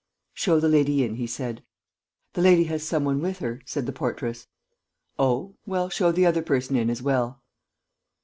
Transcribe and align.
"Show 0.33 0.59
the 0.59 0.67
lady 0.67 1.03
in," 1.03 1.17
he 1.17 1.27
said. 1.27 1.63
"The 2.33 2.41
lady 2.41 2.63
has 2.63 2.81
some 2.81 3.05
one 3.05 3.21
with 3.21 3.37
her," 3.37 3.61
said 3.67 3.85
the 3.85 3.91
portress. 3.91 4.47
"Oh? 5.19 5.53
Well, 5.67 5.89
show 5.91 6.11
the 6.11 6.25
other 6.25 6.41
person 6.41 6.75
in 6.75 6.89
as 6.89 7.03
well." 7.03 7.43